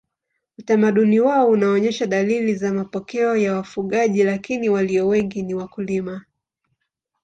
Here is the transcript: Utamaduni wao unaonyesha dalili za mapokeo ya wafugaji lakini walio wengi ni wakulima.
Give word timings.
Utamaduni 0.57 1.19
wao 1.19 1.47
unaonyesha 1.49 2.05
dalili 2.05 2.55
za 2.55 2.73
mapokeo 2.73 3.35
ya 3.35 3.55
wafugaji 3.55 4.23
lakini 4.23 4.69
walio 4.69 5.07
wengi 5.07 5.41
ni 5.43 5.53
wakulima. 5.53 6.25